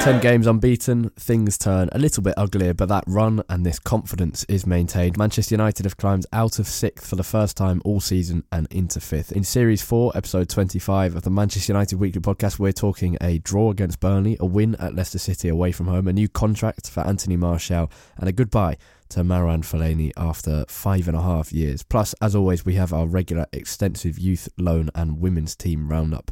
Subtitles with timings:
[0.00, 4.44] Ten games unbeaten, things turn a little bit uglier, but that run and this confidence
[4.44, 5.18] is maintained.
[5.18, 8.98] Manchester United have climbed out of sixth for the first time all season and into
[8.98, 9.30] fifth.
[9.30, 13.70] In Series 4, Episode 25 of the Manchester United Weekly Podcast, we're talking a draw
[13.70, 17.36] against Burnley, a win at Leicester City away from home, a new contract for Anthony
[17.36, 18.78] Martial, and a goodbye
[19.10, 21.82] to Marouane Fellaini after five and a half years.
[21.82, 26.30] Plus, as always, we have our regular extensive youth loan and women's team roundup.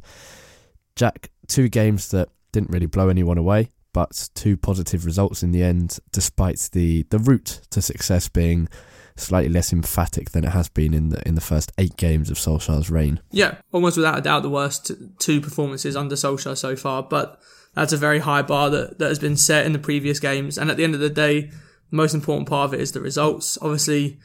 [0.96, 5.62] Jack, two games that didn't really blow anyone away, but two positive results in the
[5.62, 8.68] end, despite the, the route to success being
[9.16, 12.36] slightly less emphatic than it has been in the in the first eight games of
[12.36, 13.20] Solskjaer's reign.
[13.30, 17.02] Yeah, almost without a doubt, the worst two performances under Solskjaer so far.
[17.02, 17.40] But
[17.74, 20.58] that's a very high bar that, that has been set in the previous games.
[20.58, 23.00] And at the end of the day, the most important part of it is the
[23.00, 23.58] results.
[23.60, 24.18] Obviously,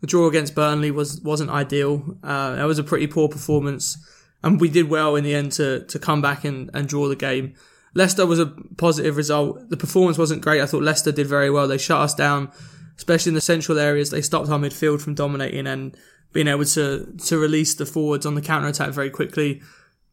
[0.00, 2.16] the draw against Burnley was wasn't ideal.
[2.22, 3.98] Uh, that was a pretty poor performance,
[4.42, 7.16] and we did well in the end to to come back and, and draw the
[7.16, 7.54] game.
[7.94, 9.70] Leicester was a positive result.
[9.70, 10.60] The performance wasn't great.
[10.60, 11.66] I thought Leicester did very well.
[11.66, 12.52] They shut us down,
[12.96, 14.10] especially in the central areas.
[14.10, 15.96] They stopped our midfield from dominating and
[16.32, 19.62] being able to to release the forwards on the counter attack very quickly.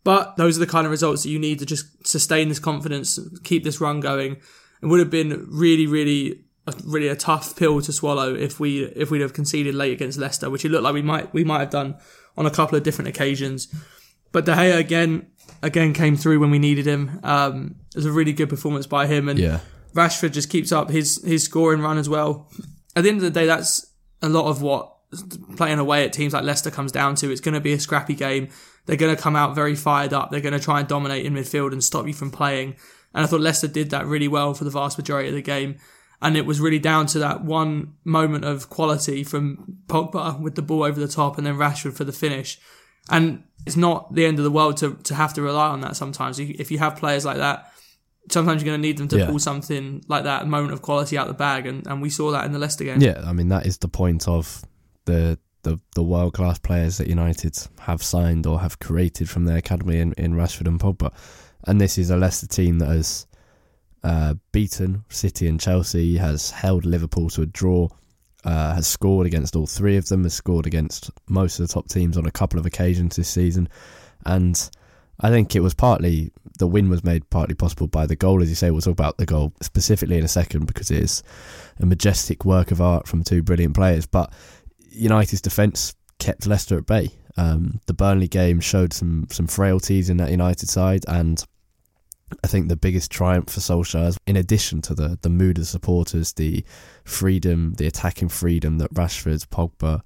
[0.03, 3.19] But those are the kind of results that you need to just sustain this confidence,
[3.43, 4.37] keep this run going.
[4.81, 6.45] It would have been really, really,
[6.83, 10.49] really a tough pill to swallow if we if we'd have conceded late against Leicester,
[10.49, 11.97] which it looked like we might we might have done
[12.37, 13.67] on a couple of different occasions.
[14.35, 15.27] But De Gea again
[15.63, 17.21] again came through when we needed him.
[17.23, 19.59] Um, it was a really good performance by him, and Yeah.
[19.93, 22.51] Rashford just keeps up his his scoring run as well.
[22.97, 24.91] At the end of the day, that's a lot of what
[25.55, 27.31] playing away at teams like Leicester comes down to.
[27.31, 28.49] It's going to be a scrappy game.
[28.85, 30.31] They're going to come out very fired up.
[30.31, 32.75] They're going to try and dominate in midfield and stop you from playing.
[33.13, 35.77] And I thought Leicester did that really well for the vast majority of the game.
[36.21, 40.61] And it was really down to that one moment of quality from Pogba with the
[40.61, 42.59] ball over the top and then Rashford for the finish.
[43.09, 45.95] And it's not the end of the world to, to have to rely on that
[45.95, 46.39] sometimes.
[46.39, 47.71] If you have players like that,
[48.31, 49.27] sometimes you're going to need them to Yeah.
[49.27, 51.65] pull something like that, a moment of quality out the bag.
[51.67, 53.01] And, and we saw that in the Leicester game.
[53.01, 54.63] Yeah, I mean that is the point of
[55.05, 59.57] the the, the world class players that United have signed or have created from their
[59.57, 61.11] academy in, in Rashford and Pogba.
[61.65, 63.25] And this is a Leicester team that has
[64.03, 67.87] uh, beaten City and Chelsea, has held Liverpool to a draw,
[68.45, 71.89] uh, has scored against all three of them, has scored against most of the top
[71.89, 73.67] teams on a couple of occasions this season.
[74.25, 74.69] And
[75.19, 78.49] I think it was partly the win was made partly possible by the goal, as
[78.49, 78.71] you say.
[78.71, 81.23] We'll talk about the goal specifically in a second because it is
[81.79, 84.05] a majestic work of art from two brilliant players.
[84.05, 84.31] But
[84.91, 87.09] United's defence kept Leicester at bay.
[87.37, 91.43] Um, the Burnley game showed some some frailties in that United side, and
[92.43, 95.63] I think the biggest triumph for Solskjaer, is, in addition to the the mood of
[95.63, 96.63] the supporters, the
[97.03, 100.01] freedom, the attacking freedom that Rashford, Pogba,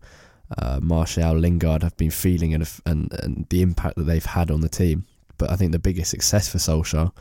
[0.57, 4.61] uh, Martial, Lingard have been feeling, and, and and the impact that they've had on
[4.61, 5.05] the team.
[5.37, 7.11] But I think the biggest success for Solskjaer,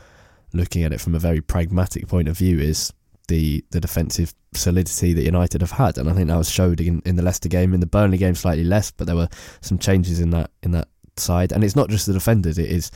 [0.53, 2.91] looking at it from a very pragmatic point of view, is
[3.29, 7.01] the the defensive solidity that United have had, and I think that was showed in,
[7.05, 7.73] in the Leicester game.
[7.73, 9.29] In the Burnley game, slightly less, but there were
[9.61, 11.53] some changes in that in that side.
[11.53, 12.91] And it's not just the defenders; it is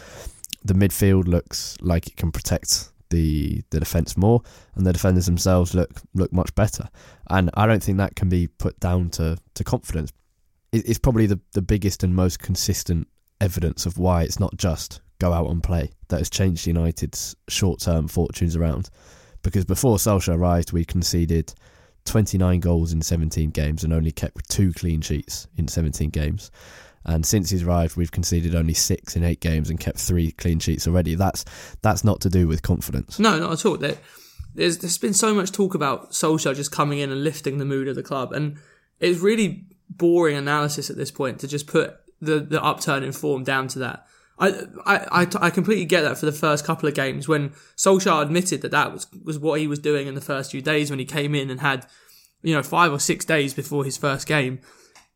[0.64, 4.42] the midfield looks like it can protect the the defense more,
[4.76, 6.90] and the defenders themselves look look much better.
[7.30, 10.12] And I don't think that can be put down to to confidence.
[10.72, 13.08] It's probably the the biggest and most consistent
[13.40, 17.80] evidence of why it's not just go out and play that has changed United's short
[17.80, 18.90] term fortunes around.
[19.42, 21.54] Because before Solskjaer arrived, we conceded
[22.06, 26.52] 29 goals in 17 games and only kept two clean sheets in 17 games.
[27.06, 30.60] And since he's arrived, we've conceded only six in eight games and kept three clean
[30.60, 31.16] sheets already.
[31.16, 31.44] That's
[31.82, 33.20] that's not to do with confidence.
[33.20, 33.78] No, not at all.
[33.78, 33.98] There,
[34.56, 37.88] there's there's been so much talk about Solskjaer just coming in and lifting the mood
[37.88, 38.58] of the club, and
[39.00, 43.44] it's really boring analysis at this point to just put the the upturn in form
[43.44, 44.08] down to that.
[44.40, 44.50] I,
[44.86, 48.62] I, I, I completely get that for the first couple of games when Solskjaer admitted
[48.64, 51.06] that that was, was what he was doing in the first few days when he
[51.06, 51.86] came in and had,
[52.42, 54.60] you know, five or six days before his first game.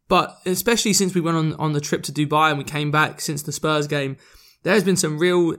[0.08, 3.20] But especially since we went on, on the trip to Dubai and we came back
[3.20, 4.18] since the Spurs game,
[4.64, 5.58] there's been some real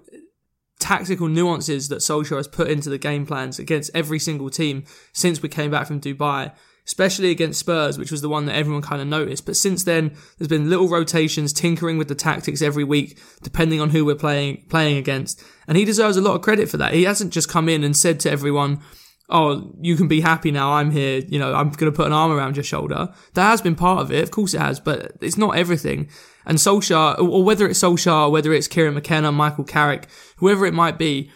[0.78, 5.42] tactical nuances that Solskjaer has put into the game plans against every single team since
[5.42, 6.52] we came back from Dubai,
[6.86, 9.44] especially against Spurs, which was the one that everyone kind of noticed.
[9.44, 13.90] But since then, there's been little rotations, tinkering with the tactics every week, depending on
[13.90, 15.42] who we're playing playing against.
[15.66, 16.94] And he deserves a lot of credit for that.
[16.94, 18.80] He hasn't just come in and said to everyone,
[19.28, 20.72] oh, you can be happy now.
[20.72, 21.20] I'm here.
[21.20, 23.12] You know, I'm going to put an arm around your shoulder.
[23.34, 24.22] That has been part of it.
[24.22, 26.08] Of course it has, but it's not everything.
[26.46, 30.98] And Solskjaer, or whether it's Solskjaer, whether it's Kieran McKenna, Michael Carrick, whoever it might
[30.98, 31.30] be,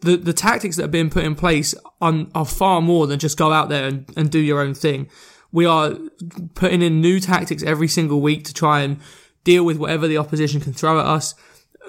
[0.00, 3.38] the, the tactics that are being put in place are, are far more than just
[3.38, 5.08] go out there and, and do your own thing.
[5.50, 5.96] We are
[6.54, 9.00] putting in new tactics every single week to try and
[9.44, 11.34] deal with whatever the opposition can throw at us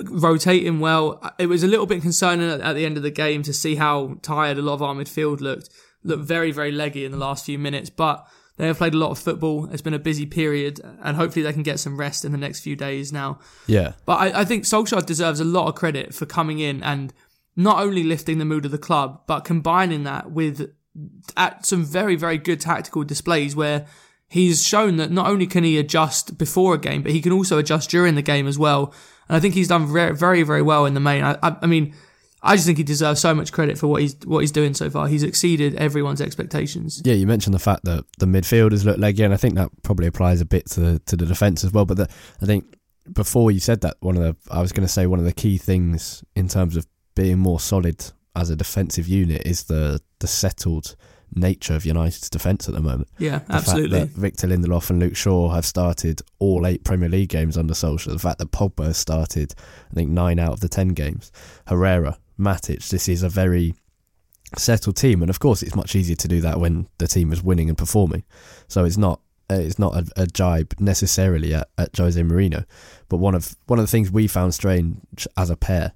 [0.02, 1.22] rotating well.
[1.38, 3.76] It was a little bit concerning at, at, the end of the game to see
[3.76, 5.70] how tired a lot of our midfield looked.
[6.04, 9.12] Looked very, very leggy in the last few minutes, but they have played a lot
[9.12, 9.70] of football.
[9.72, 12.60] It's been a busy period, and hopefully they can get some rest in the next
[12.60, 13.40] few days now.
[13.68, 13.94] Yeah.
[14.06, 17.14] But I, I think Solskjaer deserves a lot of credit for coming in and
[17.56, 20.74] not only lifting the mood of the club, but combining that with
[21.36, 23.86] at some very, very good tactical displays where
[24.34, 27.58] he's shown that not only can he adjust before a game, but he can also
[27.58, 28.94] adjust during the game as well
[29.28, 31.24] and I think he's done very, very, well in the main.
[31.24, 31.94] I, I, I mean,
[32.42, 34.90] I just think he deserves so much credit for what he's what he's doing so
[34.90, 35.08] far.
[35.08, 37.02] He's exceeded everyone's expectations.
[37.06, 40.08] Yeah, you mentioned the fact that the midfielders look leggy, and I think that probably
[40.08, 41.86] applies a bit to the, to the defence as well.
[41.86, 42.10] But the,
[42.42, 42.78] I think
[43.12, 45.34] before you said that, one of the I was going to say one of the
[45.34, 48.04] key things in terms of being more solid
[48.36, 50.96] as a defensive unit is the the settled
[51.36, 53.10] nature of United's defence at the moment.
[53.18, 54.06] Yeah, the absolutely.
[54.06, 58.14] Victor Lindelof and Luke Shaw have started all eight Premier League games under Solskjaer.
[58.14, 59.54] The fact that Pogba has started,
[59.92, 61.32] I think, nine out of the ten games.
[61.68, 63.76] Herrera, Matic, this is a very
[64.58, 67.44] settled team, and of course, it's much easier to do that when the team is
[67.44, 68.24] winning and performing.
[68.68, 69.20] So it's not
[69.50, 72.66] it's not a, a jibe necessarily at, at Jose Mourinho,
[73.10, 75.94] but one of one of the things we found strange as a pair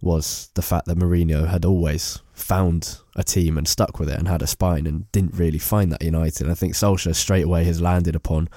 [0.00, 4.28] was the fact that Mourinho had always found a team and stuck with it and
[4.28, 6.50] had a spine and didn't really find that United.
[6.50, 8.48] I think Solskjaer straight away has landed upon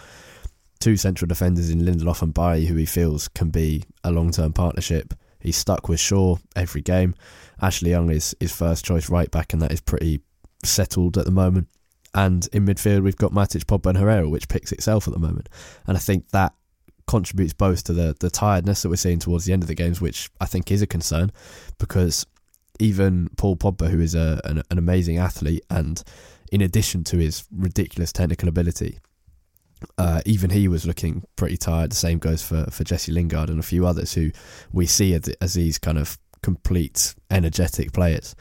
[0.79, 4.53] two central defenders in Lindelof and Bailly who he feels can be a long term
[4.53, 5.13] partnership.
[5.39, 7.15] He's stuck with Shaw every game.
[7.61, 10.21] Ashley Young is his first choice right back and that is pretty
[10.63, 11.67] settled at the moment.
[12.13, 15.49] And in midfield we've got Matic, Pogba and Herrera, which picks itself at the moment.
[15.85, 16.53] And I think that
[17.07, 20.01] contributes both to the, the tiredness that we're seeing towards the end of the games,
[20.01, 21.31] which I think is a concern
[21.77, 22.25] because
[22.79, 26.03] even Paul Pogba, who is a, an, an amazing athlete, and
[26.51, 28.99] in addition to his ridiculous technical ability,
[29.97, 31.91] uh, even he was looking pretty tired.
[31.91, 34.31] The same goes for, for Jesse Lingard and a few others who
[34.71, 38.35] we see as, as these kind of complete, energetic players.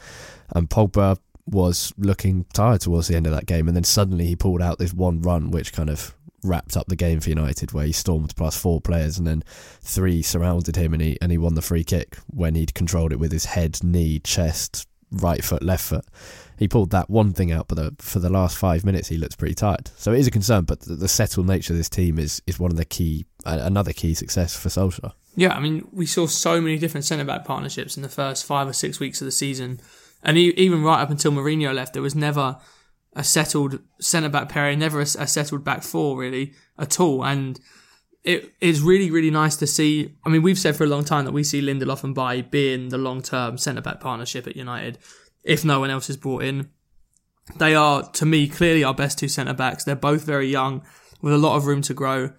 [0.55, 1.17] And Pogba
[1.47, 4.79] was looking tired towards the end of that game, and then suddenly he pulled out
[4.79, 8.35] this one run, which kind of wrapped up the game for United, where he stormed
[8.35, 9.43] past four players and then
[9.81, 13.19] three surrounded him, and he and he won the free kick when he'd controlled it
[13.19, 16.05] with his head, knee, chest, right foot, left foot.
[16.57, 19.35] He pulled that one thing out, but the, for the last five minutes he looks
[19.35, 19.91] pretty tired.
[19.97, 22.59] So it is a concern, but the, the settled nature of this team is is
[22.59, 25.13] one of the key, another key success for Solskjaer.
[25.35, 28.69] Yeah, I mean, we saw so many different centre back partnerships in the first five
[28.69, 29.81] or six weeks of the season,
[30.23, 32.57] and even right up until Mourinho left, there was never
[33.15, 37.23] a settled centre back pairing, never a, a, settled back four really at all.
[37.23, 37.59] And
[38.23, 40.15] it is really, really nice to see.
[40.25, 42.89] I mean, we've said for a long time that we see Lindelof and Bailly being
[42.89, 44.97] the long term centre back partnership at United
[45.43, 46.69] if no one else is brought in.
[47.57, 49.83] They are, to me, clearly our best two centre backs.
[49.83, 50.83] They're both very young
[51.21, 52.31] with a lot of room to grow.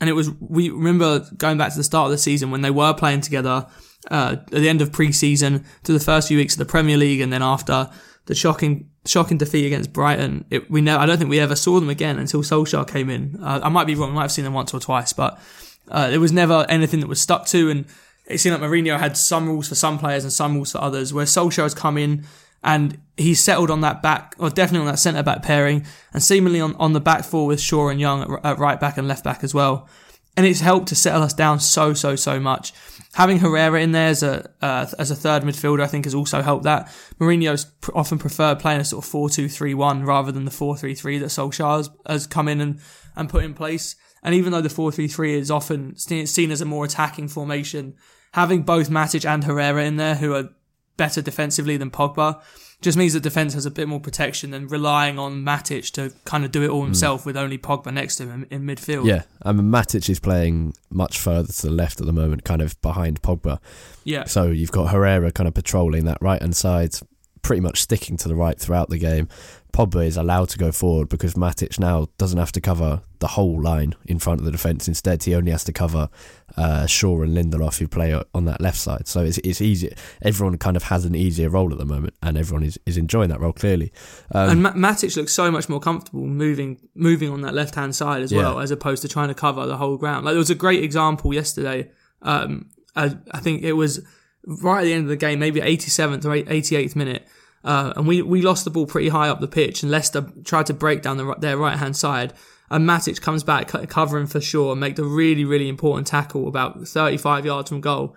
[0.00, 2.70] And it was, we remember going back to the start of the season when they
[2.70, 3.68] were playing together
[4.10, 6.96] uh, at the end of pre season to the first few weeks of the Premier
[6.96, 7.88] League and then after
[8.26, 10.44] the shocking shocking defeat against Brighton.
[10.50, 13.38] It, we know I don't think we ever saw them again until Solskjaer came in.
[13.42, 14.10] Uh, I might be wrong.
[14.10, 15.40] I might have seen them once or twice, but
[15.88, 17.70] uh, it was never anything that was stuck to.
[17.70, 17.84] And
[18.26, 21.12] it seemed like Mourinho had some rules for some players and some rules for others,
[21.12, 22.24] where Solskjaer has come in
[22.62, 26.60] and he's settled on that back, or definitely on that centre back pairing, and seemingly
[26.60, 29.24] on, on the back four with Shaw and Young at, at right back and left
[29.24, 29.88] back as well.
[30.36, 32.72] And it's helped to settle us down so, so, so much.
[33.14, 36.40] Having Herrera in there as a uh, as a third midfielder, I think, has also
[36.40, 36.86] helped that.
[37.20, 41.90] Mourinho's often preferred playing a sort of 4-2-3-1 rather than the 4-3-3 that Solskjaer has,
[42.06, 42.80] has come in and,
[43.14, 43.96] and put in place.
[44.22, 47.96] And even though the 4-3-3 is often seen as a more attacking formation,
[48.32, 50.48] having both Matic and Herrera in there, who are
[50.96, 52.40] better defensively than Pogba,
[52.82, 56.44] just means that defence has a bit more protection than relying on Matic to kind
[56.44, 57.26] of do it all himself mm.
[57.26, 59.06] with only Pogba next to him in, in, midfield.
[59.06, 62.60] Yeah, I mean Matic is playing much further to the left at the moment, kind
[62.60, 63.60] of behind Pogba.
[64.04, 64.24] Yeah.
[64.24, 66.94] So you've got Herrera kind of patrolling that right hand side,
[67.42, 69.28] pretty much sticking to the right throughout the game.
[69.72, 73.60] Pogba is allowed to go forward because Matic now doesn't have to cover the whole
[73.60, 74.86] line in front of the defence.
[74.86, 76.10] Instead, he only has to cover
[76.58, 79.08] uh, Shaw and Lindelof who play on that left side.
[79.08, 79.94] So it's it's easy.
[80.20, 83.30] Everyone kind of has an easier role at the moment, and everyone is, is enjoying
[83.30, 83.92] that role clearly.
[84.32, 87.96] Um, and Ma- Matic looks so much more comfortable moving moving on that left hand
[87.96, 90.26] side as well, as opposed to trying to cover the whole ground.
[90.26, 91.90] Like there was a great example yesterday.
[92.20, 94.06] Um, I, I think it was
[94.46, 97.26] right at the end of the game, maybe 87th or 88th minute
[97.64, 100.66] uh, and we, we lost the ball pretty high up the pitch, and Leicester tried
[100.66, 102.32] to break down the, their right hand side.
[102.70, 106.88] And Matic comes back covering for Shaw and make the really, really important tackle about
[106.88, 108.16] 35 yards from goal.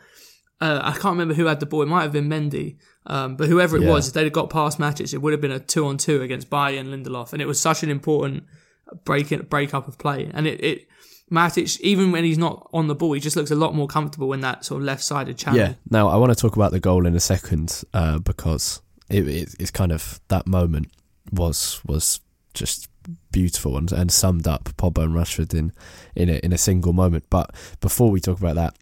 [0.61, 1.81] Uh, I can't remember who had the ball.
[1.81, 2.77] It might have been Mendy.
[3.05, 3.89] Um, but whoever it yeah.
[3.89, 6.21] was, if they'd have got past Matic, it would have been a two on two
[6.21, 7.33] against Bailly and Lindelof.
[7.33, 8.45] And it was such an important
[9.03, 10.31] break, break up of play.
[10.33, 10.87] And it, it,
[11.31, 14.31] Matic, even when he's not on the ball, he just looks a lot more comfortable
[14.33, 15.59] in that sort of left sided channel.
[15.59, 15.73] Yeah.
[15.89, 19.55] Now, I want to talk about the goal in a second uh, because it, it,
[19.59, 20.91] it's kind of that moment
[21.31, 22.19] was was
[22.53, 22.87] just
[23.31, 25.71] beautiful and, and summed up Pogba and Rashford in
[26.15, 27.25] in a, in a single moment.
[27.29, 27.51] But
[27.81, 28.75] before we talk about that,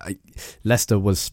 [0.00, 0.16] I,
[0.62, 1.32] Leicester was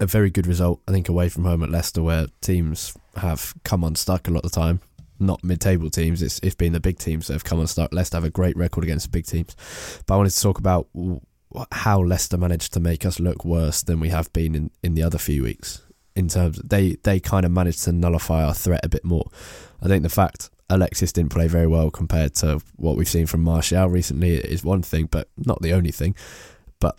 [0.00, 0.80] a very good result.
[0.88, 4.50] I think away from home at Leicester, where teams have come unstuck a lot of
[4.50, 4.80] the time.
[5.18, 6.22] Not mid-table teams.
[6.22, 7.92] It's it's been the big teams that have come unstuck.
[7.92, 9.56] Leicester have a great record against big teams.
[10.06, 10.88] But I wanted to talk about
[11.72, 15.02] how Leicester managed to make us look worse than we have been in, in the
[15.02, 15.82] other few weeks
[16.16, 19.30] in terms of, they they kind of managed to nullify our threat a bit more.
[19.82, 23.42] I think the fact Alexis didn't play very well compared to what we've seen from
[23.42, 26.16] Martial recently is one thing, but not the only thing.
[26.80, 26.98] But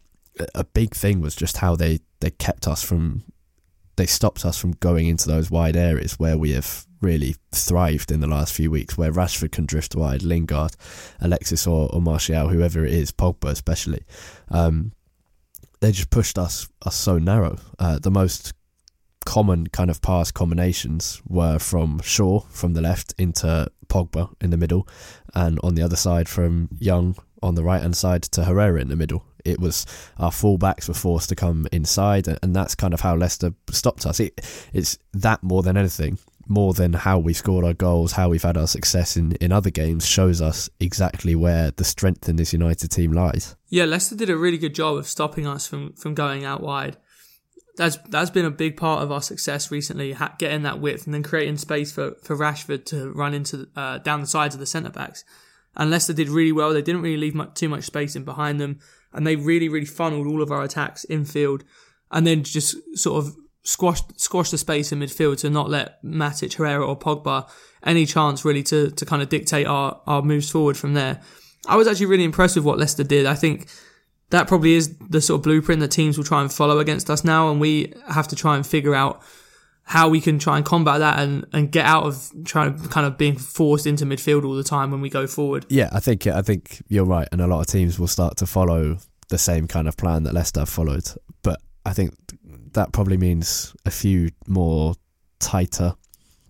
[0.55, 3.23] a big thing was just how they, they kept us from
[3.97, 8.19] they stopped us from going into those wide areas where we have really thrived in
[8.19, 10.75] the last few weeks, where Rashford can drift wide, Lingard,
[11.19, 14.03] Alexis or, or Martial, whoever it is, Pogba especially.
[14.49, 14.93] Um,
[15.79, 17.57] they just pushed us us so narrow.
[17.77, 18.53] Uh, the most
[19.25, 24.57] common kind of pass combinations were from Shaw from the left into Pogba in the
[24.57, 24.87] middle,
[25.35, 28.89] and on the other side from Young on the right hand side to Herrera in
[28.89, 29.23] the middle.
[29.45, 29.85] It was
[30.17, 34.19] our fullbacks were forced to come inside, and that's kind of how Leicester stopped us.
[34.19, 34.41] It,
[34.73, 36.17] it's that more than anything,
[36.49, 39.69] more than how we scored our goals, how we've had our success in, in other
[39.69, 43.55] games, shows us exactly where the strength in this United team lies.
[43.69, 46.97] Yeah, Leicester did a really good job of stopping us from, from going out wide
[47.77, 51.23] that's that's been a big part of our success recently, getting that width and then
[51.23, 54.89] creating space for, for Rashford to run into uh, down the sides of the centre
[54.89, 55.23] backs.
[55.75, 56.73] And Leicester did really well.
[56.73, 58.79] They didn't really leave much, too much space in behind them,
[59.13, 61.63] and they really really funneled all of our attacks infield,
[62.11, 63.35] and then just sort of
[63.67, 67.49] squashed squashed the space in midfield to not let Matic, Herrera, or Pogba
[67.83, 71.21] any chance really to to kind of dictate our our moves forward from there.
[71.67, 73.25] I was actually really impressed with what Leicester did.
[73.25, 73.67] I think
[74.29, 77.23] that probably is the sort of blueprint that teams will try and follow against us
[77.25, 79.21] now, and we have to try and figure out
[79.83, 83.07] how we can try and combat that and, and get out of trying to kind
[83.07, 85.65] of being forced into midfield all the time when we go forward.
[85.69, 88.45] Yeah, I think I think you're right, and a lot of teams will start to
[88.45, 88.97] follow
[89.29, 91.09] the same kind of plan that Leicester followed.
[91.41, 92.13] But I think
[92.77, 94.93] that probably means a few more
[95.39, 95.95] tighter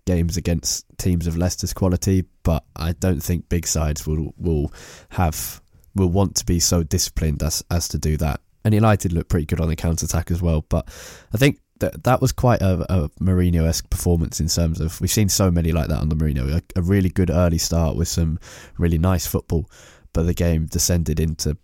[0.06, 2.24] games against teams of Leicester's quality.
[2.42, 4.72] But I don't think big sides will will
[5.10, 5.60] have
[5.94, 8.40] will want to be so disciplined as as to do that.
[8.64, 10.64] And United looked pretty good on the counter attack as well.
[10.68, 10.86] But
[11.32, 15.10] I think that that was quite a, a Mourinho esque performance in terms of we've
[15.10, 16.56] seen so many like that the Mourinho.
[16.56, 18.38] A, a, really good early start with some
[18.76, 19.70] really nice football,
[20.12, 21.56] but the game descended into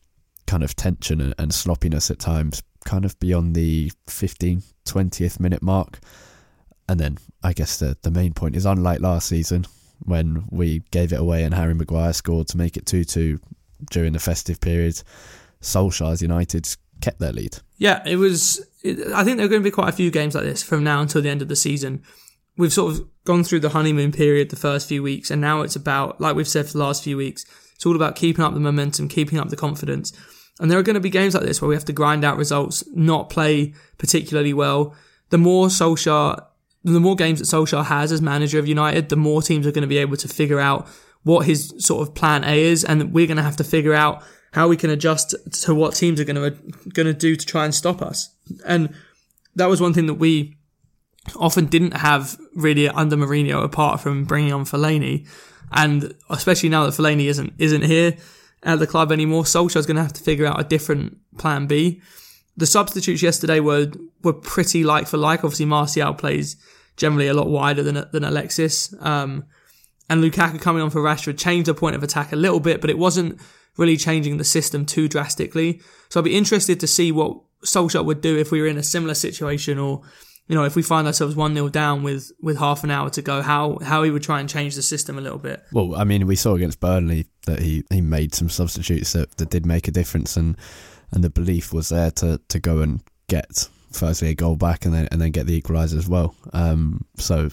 [0.46, 5.62] kind of tension and, and sloppiness at times, kind of beyond the 15, 20th minute
[5.62, 6.00] mark.
[6.88, 9.66] And then I guess the the main point is unlike last season
[10.04, 13.40] when we gave it away and Harry Maguire scored to make it 2 2
[13.90, 15.02] during the festive period,
[15.62, 16.68] Solskjaer's United
[17.00, 17.58] kept their lead.
[17.76, 18.60] Yeah, it was.
[18.84, 21.00] I think there are going to be quite a few games like this from now
[21.00, 22.02] until the end of the season.
[22.56, 25.74] We've sort of gone through the honeymoon period the first few weeks, and now it's
[25.74, 28.60] about, like we've said for the last few weeks, it's all about keeping up the
[28.60, 30.12] momentum, keeping up the confidence.
[30.60, 32.36] And there are going to be games like this where we have to grind out
[32.36, 34.94] results, not play particularly well.
[35.30, 36.44] The more Solskjaer,
[36.84, 39.82] the more games that Solskjaer has as manager of United, the more teams are going
[39.82, 40.86] to be able to figure out
[41.24, 44.22] what his sort of plan A is, and we're going to have to figure out
[44.52, 46.50] how we can adjust to what teams are going to
[46.90, 48.28] going to do to try and stop us.
[48.64, 48.94] And
[49.56, 50.56] that was one thing that we
[51.34, 55.26] often didn't have really under Mourinho, apart from bringing on Fellaini,
[55.72, 58.16] and especially now that Fellaini isn't isn't here
[58.64, 62.00] at the club anymore, Solskjaer's going to have to figure out a different plan B.
[62.56, 63.90] The substitutes yesterday were
[64.22, 65.44] were pretty like for like.
[65.44, 66.56] Obviously, Martial plays
[66.96, 69.44] generally a lot wider than than Alexis, um,
[70.08, 72.90] and Lukaku coming on for Rashford changed the point of attack a little bit, but
[72.90, 73.40] it wasn't
[73.76, 75.80] really changing the system too drastically.
[76.08, 78.82] So I'd be interested to see what Solskjaer would do if we were in a
[78.82, 80.02] similar situation or
[80.46, 83.22] you know, if we find ourselves one 0 down with with half an hour to
[83.22, 85.64] go, how how he would try and change the system a little bit.
[85.72, 89.50] Well, I mean, we saw against Burnley that he, he made some substitutes that, that
[89.50, 90.56] did make a difference, and
[91.12, 94.92] and the belief was there to, to go and get firstly a goal back and
[94.92, 96.34] then and then get the equaliser as well.
[96.52, 97.48] Um, so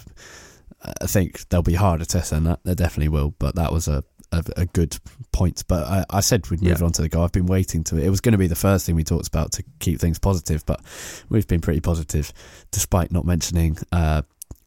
[0.84, 2.60] I think there'll be harder tests than that.
[2.64, 4.98] There definitely will, but that was a a, a good
[5.32, 5.64] point.
[5.68, 6.86] But I, I said we'd move yeah.
[6.86, 7.24] on to the goal.
[7.24, 8.04] I've been waiting to it.
[8.04, 10.66] It was going to be the first thing we talked about to keep things positive,
[10.66, 10.82] but
[11.30, 12.32] we've been pretty positive
[12.72, 14.22] despite not mentioning uh,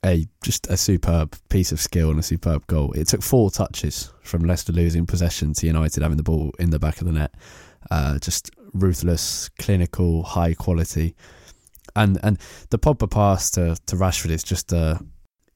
[0.04, 2.92] a just a superb piece of skill and a superb goal.
[2.92, 6.78] It took four touches from Leicester losing possession to United having the ball in the
[6.78, 7.34] back of the net.
[7.90, 11.14] Uh, just ruthless, clinical, high quality.
[11.96, 12.38] And and
[12.70, 15.00] the Pogba pass to, to Rashford is just a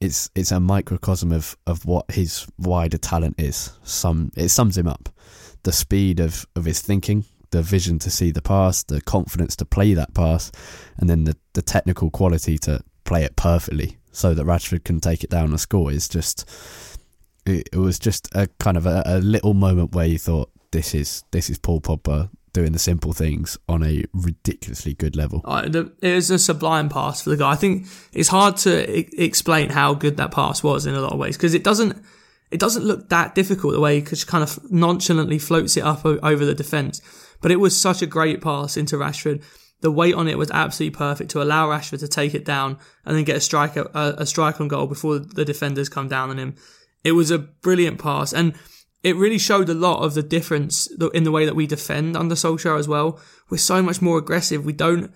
[0.01, 3.71] it's it's a microcosm of, of what his wider talent is.
[3.83, 5.09] Some it sums him up.
[5.63, 9.65] The speed of, of his thinking, the vision to see the pass, the confidence to
[9.65, 10.51] play that pass,
[10.97, 15.23] and then the, the technical quality to play it perfectly so that Rashford can take
[15.23, 16.49] it down and score is just
[17.45, 20.95] it, it was just a kind of a, a little moment where you thought this
[20.95, 25.41] is this is Paul Pogba doing the simple things on a ridiculously good level.
[26.01, 27.51] it was a sublime pass for the guy.
[27.51, 31.19] I think it's hard to explain how good that pass was in a lot of
[31.19, 32.03] ways because it doesn't
[32.51, 36.45] it doesn't look that difficult the way he kind of nonchalantly floats it up over
[36.45, 37.01] the defense.
[37.41, 39.43] But it was such a great pass into Rashford.
[39.81, 43.15] The weight on it was absolutely perfect to allow Rashford to take it down and
[43.15, 46.39] then get a strike a, a strike on goal before the defenders come down on
[46.39, 46.55] him.
[47.03, 48.55] It was a brilliant pass and
[49.03, 52.35] it really showed a lot of the difference in the way that we defend under
[52.35, 53.19] Solskjaer as well.
[53.49, 54.65] We're so much more aggressive.
[54.65, 55.11] We don't,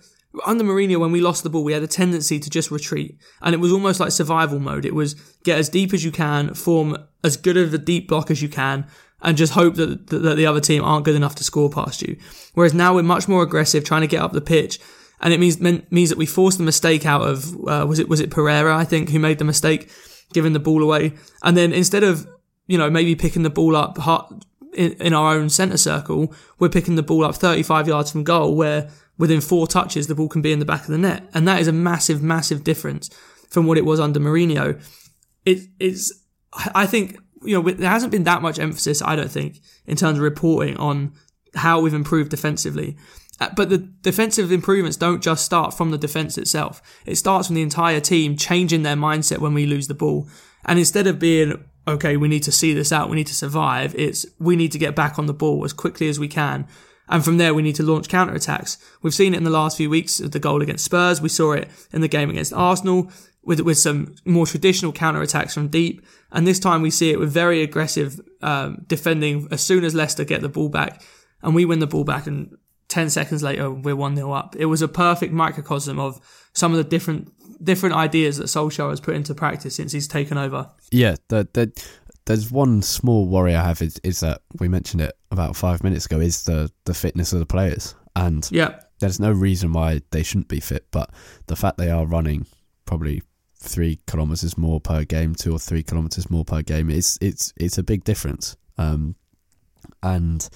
[0.46, 3.18] under Mourinho, when we lost the ball, we had a tendency to just retreat.
[3.42, 4.86] And it was almost like survival mode.
[4.86, 8.30] It was get as deep as you can, form as good of a deep block
[8.30, 8.86] as you can,
[9.20, 12.16] and just hope that, that the other team aren't good enough to score past you.
[12.54, 14.78] Whereas now we're much more aggressive, trying to get up the pitch.
[15.20, 18.20] And it means means that we forced the mistake out of uh, was it was
[18.20, 19.90] it Pereira I think who made the mistake
[20.34, 22.26] giving the ball away and then instead of
[22.66, 23.98] you know, maybe picking the ball up
[24.74, 28.54] in, in our own centre circle, we're picking the ball up 35 yards from goal
[28.54, 31.28] where within four touches the ball can be in the back of the net.
[31.34, 33.10] And that is a massive, massive difference
[33.48, 34.80] from what it was under Mourinho.
[35.44, 36.12] It, it's,
[36.52, 40.18] I think, you know, there hasn't been that much emphasis, I don't think, in terms
[40.18, 41.12] of reporting on
[41.54, 42.96] how we've improved defensively.
[43.40, 46.80] Uh, but the defensive improvements don't just start from the defense itself.
[47.04, 50.28] It starts from the entire team changing their mindset when we lose the ball.
[50.64, 53.94] And instead of being okay, we need to see this out, we need to survive.
[53.96, 56.66] It's we need to get back on the ball as quickly as we can.
[57.08, 58.78] And from there, we need to launch counter attacks.
[59.02, 61.20] We've seen it in the last few weeks the goal against Spurs.
[61.20, 63.10] We saw it in the game against Arsenal
[63.42, 66.04] with, with some more traditional counter attacks from deep.
[66.32, 70.24] And this time we see it with very aggressive um, defending as soon as Leicester
[70.24, 71.02] get the ball back.
[71.42, 72.56] And we win the ball back and
[72.88, 74.56] 10 seconds later, we're 1 0 up.
[74.56, 76.20] It was a perfect microcosm of
[76.52, 77.32] some of the different
[77.64, 80.70] different ideas that Solskjaer has put into practice since he's taken over.
[80.90, 81.72] Yeah, the, the,
[82.26, 86.06] there's one small worry I have is, is that we mentioned it about five minutes
[86.06, 87.94] ago is the, the fitness of the players.
[88.16, 88.80] And yeah.
[89.00, 91.10] there's no reason why they shouldn't be fit, but
[91.46, 92.46] the fact they are running
[92.86, 93.22] probably
[93.56, 97.78] three kilometers more per game, two or three kilometers more per game, it's it's it's
[97.78, 98.56] a big difference.
[98.78, 99.16] Um,
[100.02, 100.48] and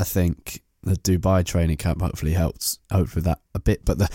[0.00, 3.84] I think the Dubai training camp hopefully helped with that a bit.
[3.84, 4.08] But the,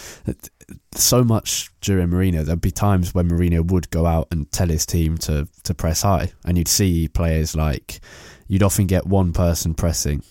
[0.93, 4.85] so much during Mourinho, there'd be times when Mourinho would go out and tell his
[4.85, 7.99] team to to press high, and you'd see players like
[8.47, 10.23] you'd often get one person pressing,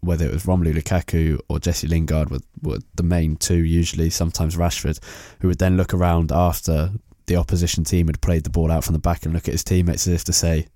[0.00, 4.10] whether it was Romelu Lukaku or Jesse Lingard were, were the main two usually.
[4.10, 4.98] Sometimes Rashford,
[5.40, 6.92] who would then look around after
[7.26, 9.64] the opposition team had played the ball out from the back and look at his
[9.64, 10.66] teammates as if to say,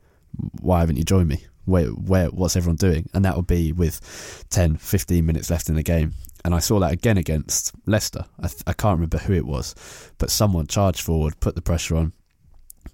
[0.61, 3.09] "Why haven't you joined me?" Where, where what's everyone doing?
[3.13, 6.15] And that would be with 10, 15 minutes left in the game.
[6.45, 8.25] And I saw that again against Leicester.
[8.41, 9.75] I, I can't remember who it was,
[10.19, 12.13] but someone charged forward, put the pressure on,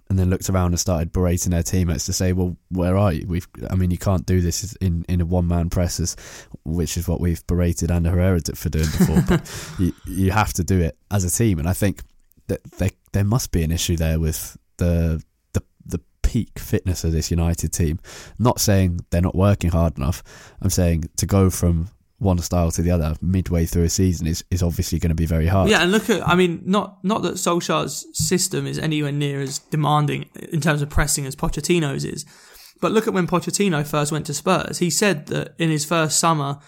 [0.09, 3.27] and then looked around and started berating their teammates to say, "Well, where are you?
[3.27, 6.17] We've, I mean, you can't do this in in a one man presses,
[6.65, 9.23] which is what we've berated Ander Herrera for doing before.
[9.29, 12.03] but you you have to do it as a team, and I think
[12.49, 15.23] that there there must be an issue there with the
[16.23, 17.99] peak fitness of this United team.
[18.39, 20.23] not saying they're not working hard enough.
[20.61, 21.89] I'm saying to go from
[22.23, 25.27] one style to the other midway through a season is, is obviously going to be
[25.27, 25.69] very hard.
[25.69, 29.59] Yeah, and look at I mean, not not that Solskjaer's system is anywhere near as
[29.59, 32.25] demanding in terms of pressing as Pochettino's is,
[32.81, 34.79] but look at when Pochettino first went to Spurs.
[34.79, 36.59] He said that in his first summer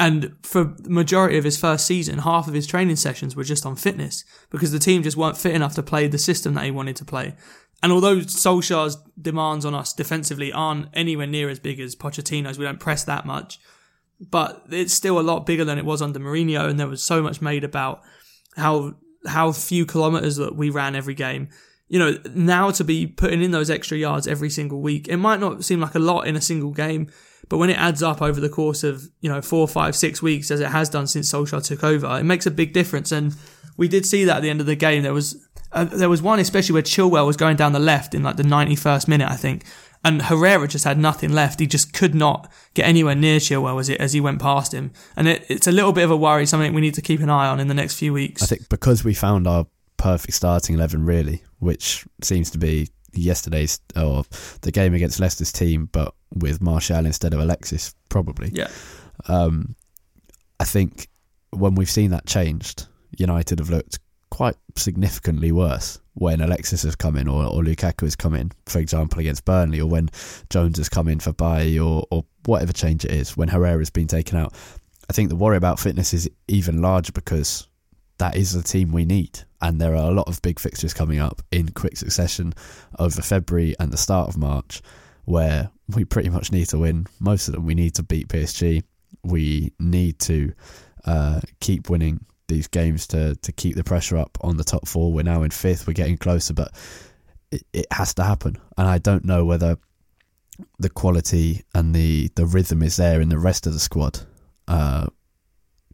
[0.00, 3.64] and for the majority of his first season, half of his training sessions were just
[3.64, 6.72] on fitness because the team just weren't fit enough to play the system that he
[6.72, 7.36] wanted to play.
[7.82, 12.64] And although Solskjaer's demands on us defensively aren't anywhere near as big as Pochettino's, we
[12.64, 13.60] don't press that much
[14.20, 17.22] but it's still a lot bigger than it was under Mourinho, and there was so
[17.22, 18.02] much made about
[18.56, 18.94] how
[19.26, 21.48] how few kilometers that we ran every game.
[21.88, 25.40] You know, now to be putting in those extra yards every single week, it might
[25.40, 27.10] not seem like a lot in a single game,
[27.50, 30.50] but when it adds up over the course of you know four, five, six weeks,
[30.50, 33.12] as it has done since Solskjaer took over, it makes a big difference.
[33.12, 33.36] And
[33.76, 35.02] we did see that at the end of the game.
[35.02, 38.22] There was uh, there was one especially where Chilwell was going down the left in
[38.22, 39.64] like the 91st minute, I think,
[40.04, 41.58] and Herrera just had nothing left.
[41.58, 44.92] He just could not get anywhere near Chilwell as, it, as he went past him.
[45.16, 47.30] And it, it's a little bit of a worry, something we need to keep an
[47.30, 48.42] eye on in the next few weeks.
[48.42, 53.80] I think because we found our perfect starting 11, really, which seems to be yesterday's
[53.96, 54.24] or
[54.62, 58.50] the game against Leicester's team, but with Martial instead of Alexis, probably.
[58.52, 58.68] Yeah.
[59.28, 59.74] Um,
[60.58, 61.08] I think
[61.50, 63.98] when we've seen that changed, United have looked
[64.30, 68.78] quite significantly worse when Alexis has come in or, or Lukaku has come in, for
[68.78, 70.10] example, against Burnley, or when
[70.50, 73.90] Jones has come in for Bailly or, or whatever change it is, when Herrera has
[73.90, 74.54] been taken out.
[75.08, 77.66] I think the worry about fitness is even larger because
[78.20, 79.40] that is the team we need.
[79.60, 82.54] And there are a lot of big fixtures coming up in quick succession
[82.98, 84.80] over February and the start of March
[85.24, 87.64] where we pretty much need to win most of them.
[87.64, 88.82] We need to beat PSG.
[89.22, 90.52] We need to
[91.04, 95.12] uh, keep winning these games to to keep the pressure up on the top four.
[95.12, 95.86] We're now in fifth.
[95.86, 96.72] We're getting closer, but
[97.50, 98.56] it, it has to happen.
[98.76, 99.76] And I don't know whether
[100.78, 104.20] the quality and the the rhythm is there in the rest of the squad
[104.68, 105.06] uh,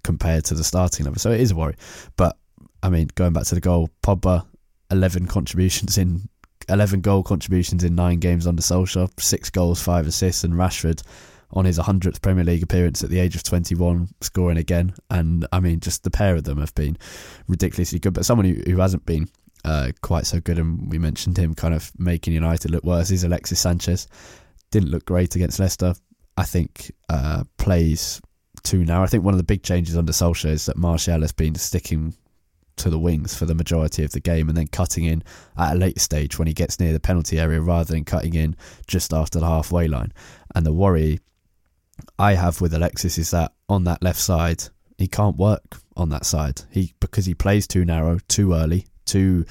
[0.07, 1.19] compared to the starting level.
[1.19, 1.75] So it is a worry.
[2.17, 2.39] But
[2.83, 4.47] I mean, going back to the goal, Pogba,
[4.91, 6.29] eleven contributions in.
[6.69, 11.01] 11 goal contributions in nine games under Solskjaer, six goals, five assists, and Rashford
[11.53, 14.93] on his 100th Premier League appearance at the age of 21, scoring again.
[15.09, 16.99] And I mean, just the pair of them have been
[17.47, 18.15] ridiculously good.
[18.15, 19.29] But someone who, who hasn't been
[19.65, 23.23] uh, quite so good, and we mentioned him kind of making United look worse, is
[23.23, 24.09] Alexis Sanchez.
[24.73, 25.95] Didn't look great against Leicester.
[26.37, 28.21] I think uh, plays
[28.67, 29.03] two now.
[29.03, 32.15] I think one of the big changes under Solskjaer is that Martial has been sticking
[32.77, 35.23] to the wings for the majority of the game and then cutting in
[35.57, 38.55] at a later stage when he gets near the penalty area rather than cutting in
[38.87, 40.13] just after the halfway line.
[40.55, 41.21] And the worry
[42.19, 44.65] I have with Alexis is that on that left side,
[44.99, 46.63] he can't work on that side.
[46.71, 49.47] He because he plays too narrow, too early, too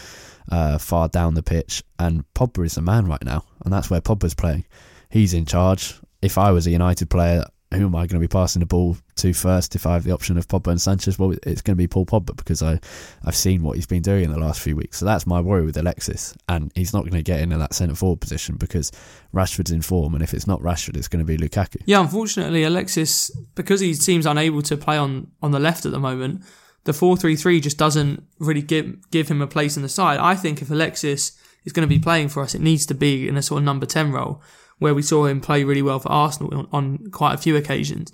[0.52, 1.84] uh, far down the pitch.
[1.98, 4.66] And Pogba is the man right now, and that's where Pogba's playing.
[5.10, 6.00] He's in charge.
[6.22, 8.96] If I was a United player, who am I going to be passing the ball
[9.16, 11.18] to first if I have the option of Pogba and Sanchez?
[11.18, 12.80] Well, it's going to be Paul Pogba because I,
[13.24, 15.00] I've seen what he's been doing in the last few weeks.
[15.00, 16.36] So that's my worry with Alexis.
[16.48, 18.92] And he's not going to get into that centre forward position because
[19.34, 20.14] Rashford's in form.
[20.14, 21.82] And if it's not Rashford, it's going to be Lukaku.
[21.86, 26.00] Yeah, unfortunately, Alexis, because he seems unable to play on, on the left at the
[26.00, 26.44] moment,
[26.84, 30.20] the 4 3 3 just doesn't really give, give him a place in the side.
[30.20, 33.28] I think if Alexis is going to be playing for us, it needs to be
[33.28, 34.42] in a sort of number 10 role
[34.80, 38.12] where we saw him play really well for Arsenal on, on quite a few occasions.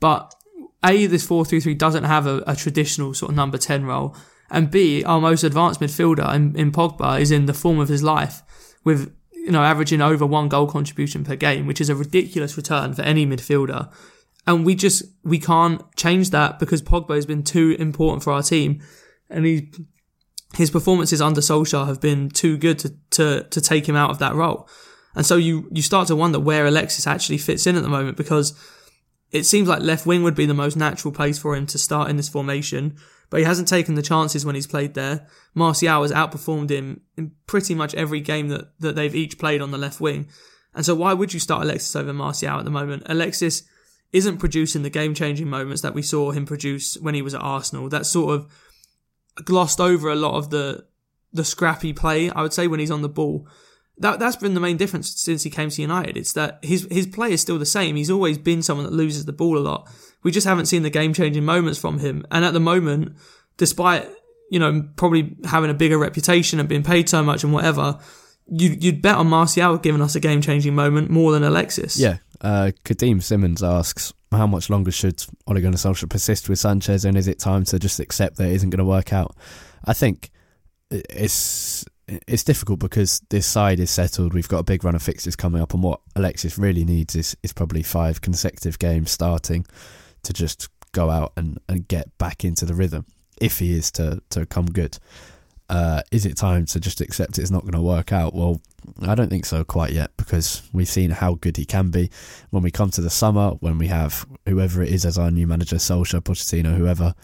[0.00, 0.34] But
[0.84, 4.16] A, this 4 3 3 doesn't have a, a, traditional sort of number 10 role.
[4.50, 8.02] And B, our most advanced midfielder in, in Pogba is in the form of his
[8.02, 8.42] life
[8.84, 12.94] with, you know, averaging over one goal contribution per game, which is a ridiculous return
[12.94, 13.92] for any midfielder.
[14.46, 18.42] And we just, we can't change that because Pogba has been too important for our
[18.42, 18.80] team.
[19.28, 19.70] And he,
[20.54, 24.18] his performances under Solskjaer have been too good to, to, to take him out of
[24.20, 24.66] that role.
[25.18, 28.16] And so you, you start to wonder where Alexis actually fits in at the moment
[28.16, 28.54] because
[29.32, 32.08] it seems like left wing would be the most natural place for him to start
[32.08, 32.96] in this formation,
[33.28, 35.26] but he hasn't taken the chances when he's played there.
[35.56, 39.72] Martial has outperformed him in pretty much every game that, that they've each played on
[39.72, 40.28] the left wing.
[40.72, 43.02] And so why would you start Alexis over Martial at the moment?
[43.06, 43.64] Alexis
[44.12, 47.42] isn't producing the game changing moments that we saw him produce when he was at
[47.42, 47.88] Arsenal.
[47.88, 48.52] That sort of
[49.44, 50.86] glossed over a lot of the
[51.32, 53.48] the scrappy play, I would say, when he's on the ball
[54.00, 56.16] that that's been the main difference since he came to United.
[56.16, 57.96] It's that his his play is still the same.
[57.96, 59.88] He's always been someone that loses the ball a lot.
[60.22, 62.24] We just haven't seen the game changing moments from him.
[62.30, 63.16] And at the moment,
[63.56, 64.08] despite
[64.50, 67.98] you know probably having a bigger reputation and being paid so much and whatever,
[68.46, 71.98] you, you'd bet on Martial giving us a game changing moment more than Alexis.
[71.98, 72.18] Yeah.
[72.40, 77.16] Uh, Kadeem Simmons asks, how much longer should Ole Gunnar Solskjaer persist with Sanchez, and
[77.16, 79.34] is it time to just accept that it isn't going to work out?
[79.84, 80.30] I think
[80.90, 84.32] it's it's difficult because this side is settled.
[84.32, 87.36] We've got a big run of fixtures coming up, and what Alexis really needs is,
[87.42, 89.66] is probably five consecutive games starting
[90.22, 93.04] to just go out and, and get back into the rhythm
[93.40, 94.98] if he is to, to come good.
[95.70, 98.34] Uh, is it time to just accept it's not going to work out?
[98.34, 98.62] Well,
[99.02, 102.10] I don't think so quite yet because we've seen how good he can be.
[102.50, 105.46] When we come to the summer, when we have whoever it is as our new
[105.46, 107.14] manager, Solskjaer, Pochettino, whoever,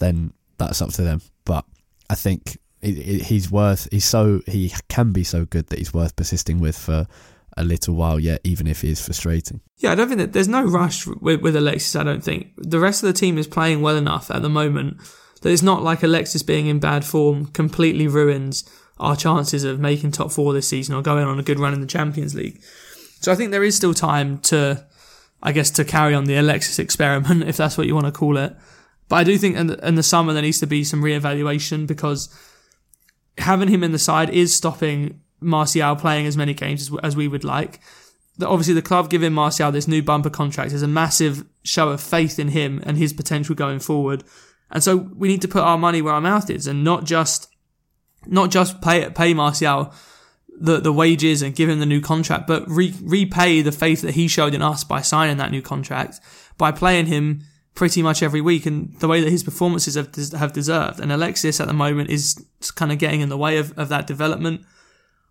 [0.00, 1.22] then that's up to them.
[1.44, 1.64] But
[2.10, 6.58] I think he's worth he's so he can be so good that he's worth persisting
[6.60, 7.06] with for
[7.56, 9.60] a little while yet, even if it is frustrating.
[9.78, 11.96] Yeah, I don't think that there's no rush with, with Alexis.
[11.96, 14.96] I don't think the rest of the team is playing well enough at the moment
[15.42, 18.64] that it's not like Alexis being in bad form completely ruins
[18.98, 21.80] our chances of making top four this season or going on a good run in
[21.80, 22.62] the Champions League.
[23.20, 24.86] So I think there is still time to,
[25.42, 28.36] I guess, to carry on the Alexis experiment, if that's what you want to call
[28.36, 28.54] it.
[29.08, 31.86] But I do think in the, in the summer there needs to be some re-evaluation
[31.86, 32.28] because
[33.38, 37.28] having him in the side is stopping Martial playing as many games as, as we
[37.28, 37.80] would like.
[38.38, 42.00] The, obviously, the club giving Martial this new bumper contract is a massive show of
[42.00, 44.24] faith in him and his potential going forward.
[44.70, 47.48] And so we need to put our money where our mouth is and not just
[48.24, 49.92] not just pay pay Martial
[50.58, 54.14] the, the wages and give him the new contract, but re, repay the faith that
[54.14, 56.20] he showed in us by signing that new contract,
[56.56, 57.42] by playing him
[57.74, 61.00] pretty much every week and the way that his performances have, have deserved.
[61.00, 64.06] And Alexis at the moment is kind of getting in the way of, of that
[64.06, 64.62] development.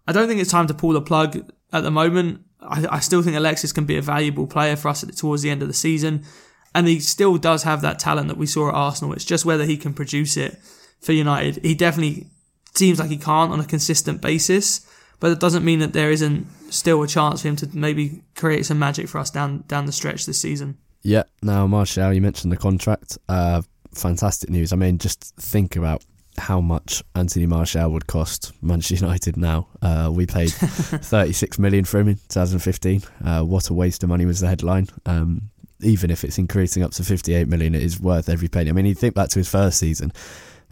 [0.08, 2.41] I don't think it's time to pull the plug at the moment.
[2.60, 5.62] I, I still think Alexis can be a valuable player for us towards the end
[5.62, 6.25] of the season.
[6.73, 9.13] And he still does have that talent that we saw at Arsenal.
[9.13, 10.58] It's just whether he can produce it
[10.99, 11.63] for United.
[11.63, 12.27] He definitely
[12.73, 14.88] seems like he can't on a consistent basis,
[15.19, 18.65] but it doesn't mean that there isn't still a chance for him to maybe create
[18.65, 20.77] some magic for us down down the stretch this season.
[21.04, 21.24] Yeah.
[21.42, 23.18] Now, Martial, you mentioned the contract.
[23.28, 23.62] Uh,
[23.94, 24.72] fantastic news.
[24.72, 26.04] I mean, just think about
[26.38, 29.68] how much Anthony Martial would cost Manchester United now.
[29.82, 33.02] Uh, we paid 36 million for him in 2015.
[33.24, 34.88] Uh, what a waste of money was the headline.
[35.06, 35.50] Um,
[35.82, 38.70] even if it's increasing up to 58 million, it is worth every penny.
[38.70, 40.14] I mean, you think back to his first season,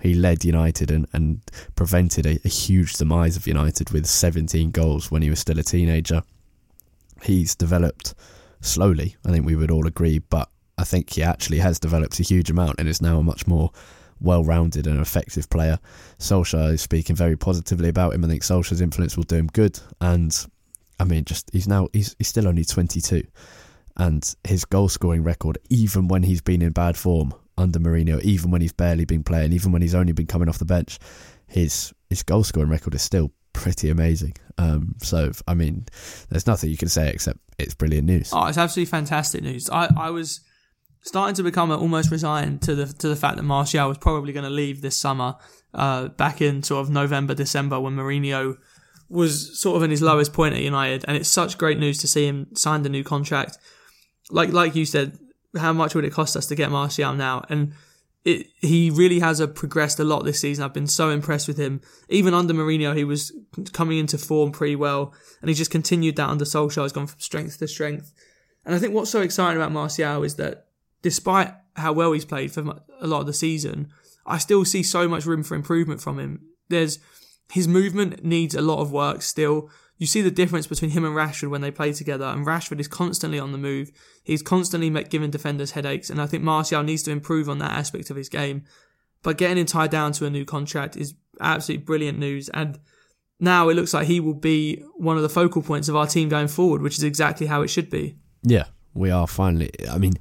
[0.02, 1.42] he led United and, and
[1.76, 5.64] prevented a, a huge demise of United with 17 goals when he was still a
[5.64, 6.22] teenager.
[7.24, 8.14] He's developed
[8.62, 12.24] slowly, I think we would all agree, but I think he actually has developed a
[12.24, 13.72] huge amount and is now a much more
[14.22, 15.80] well rounded and effective player.
[16.20, 18.24] Solskjaer is speaking very positively about him.
[18.24, 19.80] I think Solskjaer's influence will do him good.
[20.02, 20.36] And
[21.00, 23.24] I mean, just he's now he's he's still only twenty two.
[23.98, 28.50] And his goal scoring record, even when he's been in bad form under Mourinho, even
[28.52, 31.00] when he's barely been playing, even when he's only been coming off the bench,
[31.48, 34.36] his his goal scoring record is still pretty amazing.
[34.58, 35.86] Um, so I mean,
[36.30, 38.32] there's nothing you can say except it's brilliant news.
[38.34, 39.70] Oh, it's absolutely fantastic news.
[39.70, 40.42] I, I was
[41.02, 44.44] starting to become almost resigned to the to the fact that Martial was probably going
[44.46, 45.36] to leave this summer,
[45.74, 48.58] uh, back in sort of November, December when Mourinho
[49.10, 52.08] was sort of in his lowest point at United, and it's such great news to
[52.08, 53.58] see him sign the new contract.
[54.30, 55.18] Like like you said,
[55.58, 57.46] how much would it cost us to get Martial now?
[57.50, 57.74] And
[58.26, 60.64] it, he really has a progressed a lot this season.
[60.64, 61.82] I've been so impressed with him.
[62.10, 63.32] Even under Mourinho, he was
[63.72, 66.84] coming into form pretty well, and he just continued that under Solskjaer.
[66.84, 68.14] He's gone from strength to strength.
[68.66, 70.68] And I think what's so exciting about Martial is that
[71.02, 73.90] despite how well he's played for a lot of the season,
[74.26, 76.42] I still see so much room for improvement from him.
[76.68, 77.00] There's
[77.52, 79.70] his movement needs a lot of work still.
[80.00, 82.88] You see the difference between him and Rashford when they play together, and Rashford is
[82.88, 83.92] constantly on the move.
[84.24, 88.10] He's constantly giving defenders headaches, and I think Martial needs to improve on that aspect
[88.10, 88.64] of his game.
[89.24, 92.80] But getting him tied down to a new contract is absolutely brilliant news, and
[93.42, 96.30] now it looks like he will be one of the focal points of our team
[96.30, 98.16] going forward, which is exactly how it should be.
[98.42, 99.70] Yeah, we are finally.
[99.92, 100.14] I mean,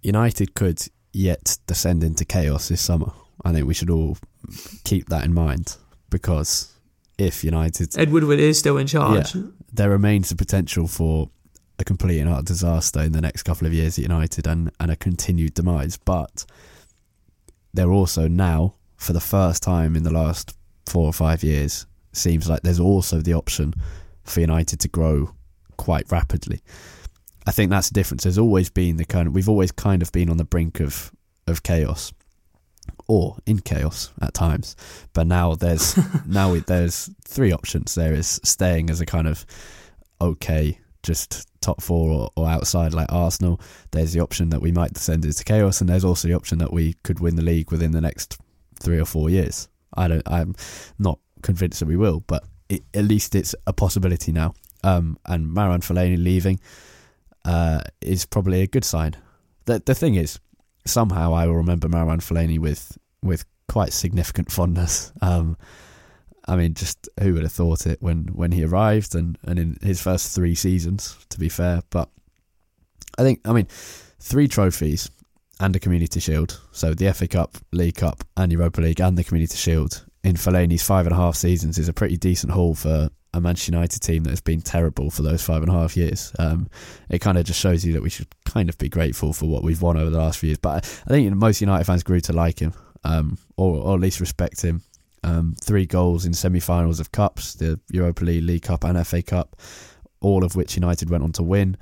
[0.00, 0.80] United could
[1.12, 3.12] yet descend into chaos this summer.
[3.44, 4.16] I think we should all
[4.84, 5.76] keep that in mind
[6.08, 6.72] because
[7.20, 11.30] if United Ed Woodward is still in charge, yeah, there remains the potential for
[11.78, 14.90] a complete and utter disaster in the next couple of years at United and, and
[14.90, 15.96] a continued demise.
[15.96, 16.44] But
[17.72, 20.56] there also now, for the first time in the last
[20.86, 23.74] four or five years, seems like there's also the option
[24.24, 25.32] for United to grow
[25.76, 26.60] quite rapidly.
[27.46, 28.24] I think that's the difference.
[28.24, 31.12] There's always been the kind of we've always kind of been on the brink of
[31.46, 32.12] of chaos,
[33.10, 34.76] or in chaos at times.
[35.14, 37.96] But now there's now there's three options.
[37.96, 39.44] There is staying as a kind of
[40.20, 43.60] okay, just top four or, or outside like Arsenal.
[43.90, 46.72] There's the option that we might descend into chaos, and there's also the option that
[46.72, 48.38] we could win the league within the next
[48.78, 49.68] three or four years.
[49.94, 50.22] I don't.
[50.26, 50.54] I'm
[51.00, 54.54] not convinced that we will, but it, at least it's a possibility now.
[54.84, 56.60] Um, and Marouane Fellaini leaving
[57.44, 59.16] uh, is probably a good sign.
[59.64, 60.38] The the thing is,
[60.90, 65.12] somehow I will remember Marouane Fellaini with with quite significant fondness.
[65.22, 65.56] Um,
[66.46, 69.78] I mean, just who would have thought it when, when he arrived and, and in
[69.82, 71.82] his first three seasons, to be fair.
[71.90, 72.08] But
[73.18, 73.66] I think, I mean,
[74.18, 75.10] three trophies
[75.60, 76.60] and a Community Shield.
[76.72, 80.82] So the FA Cup, League Cup, and Europa League, and the Community Shield in Fellaini's
[80.82, 84.24] five and a half seasons is a pretty decent haul for a Manchester United team
[84.24, 86.32] that has been terrible for those five and a half years.
[86.38, 86.68] Um,
[87.08, 89.62] it kind of just shows you that we should kind of be grateful for what
[89.62, 90.58] we've won over the last few years.
[90.58, 94.20] But I think most United fans grew to like him, um, or, or at least
[94.20, 94.82] respect him.
[95.22, 99.60] Um, three goals in semi-finals of cups, the Europa League, League Cup, and FA Cup,
[100.20, 101.76] all of which United went on to win.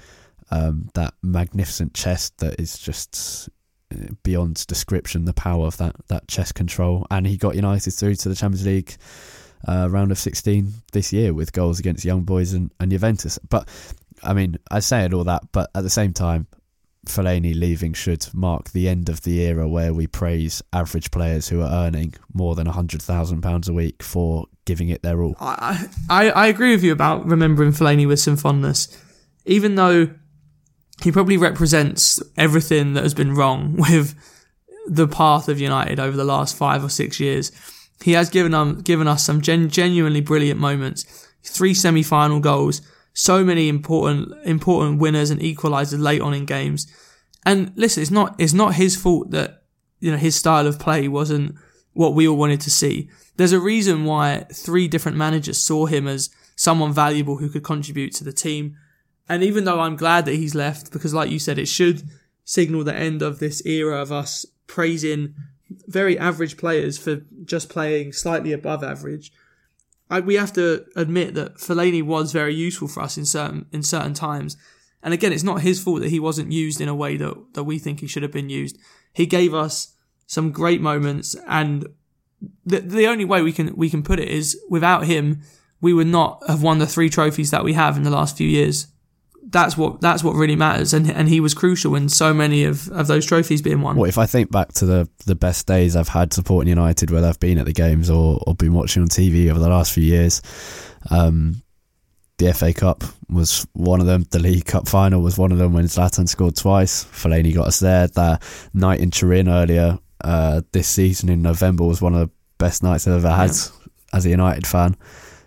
[0.50, 3.48] Um, that magnificent chest that is just
[3.92, 5.24] uh, beyond description.
[5.24, 8.66] The power of that that chest control, and he got United through to the Champions
[8.66, 8.96] League
[9.66, 13.38] uh, round of 16 this year with goals against Young Boys and, and Juventus.
[13.48, 13.68] But
[14.22, 16.46] I mean, I say it all that, but at the same time,
[17.06, 21.62] Fellaini leaving should mark the end of the era where we praise average players who
[21.62, 25.36] are earning more than £100,000 a week for giving it their all.
[25.40, 28.88] I, I, I agree with you about remembering Fellaini with some fondness.
[29.46, 30.10] Even though
[31.02, 34.14] he probably represents everything that has been wrong with
[34.86, 37.52] the path of United over the last five or six years.
[38.02, 41.26] He has given um, given us some gen- genuinely brilliant moments.
[41.42, 42.82] Three semi-final goals,
[43.12, 46.86] so many important important winners and equalisers late on in games.
[47.44, 49.62] And listen, it's not it's not his fault that
[50.00, 51.56] you know his style of play wasn't
[51.92, 53.08] what we all wanted to see.
[53.36, 58.14] There's a reason why three different managers saw him as someone valuable who could contribute
[58.14, 58.76] to the team.
[59.28, 62.02] And even though I'm glad that he's left, because like you said, it should
[62.44, 65.34] signal the end of this era of us praising
[65.86, 69.32] very average players for just playing slightly above average.
[70.10, 73.82] I, we have to admit that Fellaini was very useful for us in certain in
[73.82, 74.56] certain times.
[75.02, 77.64] And again, it's not his fault that he wasn't used in a way that, that
[77.64, 78.78] we think he should have been used.
[79.12, 79.94] He gave us
[80.26, 81.86] some great moments, and
[82.64, 85.42] the the only way we can we can put it is without him,
[85.80, 88.48] we would not have won the three trophies that we have in the last few
[88.48, 88.88] years
[89.50, 92.88] that's what that's what really matters, and and he was crucial in so many of,
[92.90, 93.96] of those trophies being won.
[93.96, 97.28] Well, if I think back to the the best days I've had supporting United, whether
[97.28, 100.04] I've been at the games or, or been watching on TV over the last few
[100.04, 100.42] years,
[101.10, 101.62] um,
[102.38, 104.26] the FA Cup was one of them.
[104.30, 107.04] The League Cup final was one of them when Zlatan scored twice.
[107.04, 108.08] Fellaini got us there.
[108.08, 108.42] That
[108.74, 113.06] night in Turin earlier uh, this season in November was one of the best nights
[113.06, 113.88] I've ever had yeah.
[114.12, 114.96] as a United fan.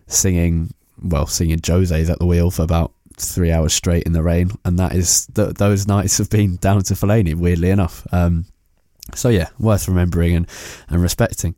[0.08, 2.94] Singing, well, singing Jose's at the wheel for about
[3.26, 6.84] three hours straight in the rain, and that is th- those nights have been down
[6.84, 7.36] to Fellaini.
[7.36, 8.46] Weirdly enough, um,
[9.16, 10.48] so yeah, worth remembering and
[10.90, 11.56] and respecting.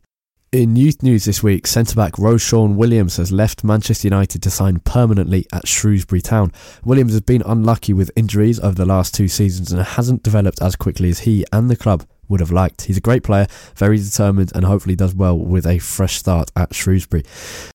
[0.52, 4.78] In youth news this week, centre back Ro-Shaun Williams has left Manchester United to sign
[4.78, 6.52] permanently at Shrewsbury Town.
[6.84, 10.76] Williams has been unlucky with injuries over the last two seasons and hasn't developed as
[10.76, 12.82] quickly as he and the club would have liked.
[12.82, 16.74] He's a great player, very determined, and hopefully does well with a fresh start at
[16.74, 17.24] Shrewsbury.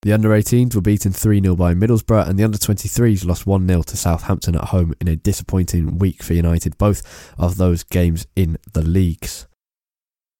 [0.01, 3.67] The under 18s were beaten 3 0 by Middlesbrough, and the under 23s lost 1
[3.67, 8.27] 0 to Southampton at home in a disappointing week for United, both of those games
[8.35, 9.48] in the leagues.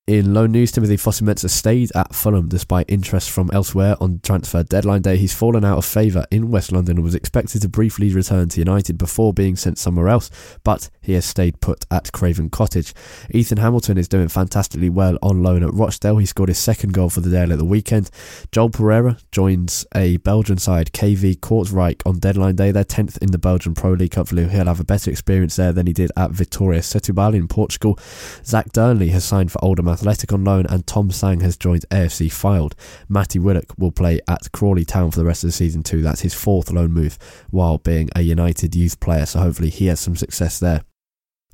[0.10, 5.04] In loan news, Timothy Fosu-Mensah stayed at Fulham despite interest from elsewhere on transfer deadline
[5.04, 5.18] day.
[5.18, 8.60] He's fallen out of favour in West London and was expected to briefly return to
[8.60, 10.32] United before being sent somewhere else,
[10.64, 12.96] but he has stayed put at Craven Cottage.
[13.30, 16.18] Ethan Hamilton is doing fantastically well on loan at Rochdale.
[16.18, 18.10] He scored his second goal for the Dale at the weekend.
[18.52, 22.72] Joel Pereira joins a Belgian side, KV Kortrijk, on deadline day.
[22.72, 24.16] They're 10th in the Belgian Pro League.
[24.16, 28.00] Hopefully, he'll have a better experience there than he did at Vitória Setúbal in Portugal.
[28.44, 32.28] Zach Dearnley has signed for Oldham Athletic on loan, and Tom Sang has joined AFC
[32.28, 32.72] Fylde.
[33.10, 36.02] Matty Willock will play at Crawley Town for the rest of the season too.
[36.02, 37.18] That's his fourth loan move
[37.50, 40.86] while being a United youth player, so hopefully he has some success there.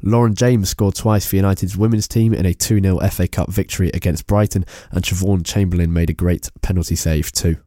[0.04, 3.90] Lauren James scored twice for United's women's team in a 2 0 FA Cup victory
[3.96, 7.58] against Brighton, and Siobhan Chamberlain made a great penalty save too.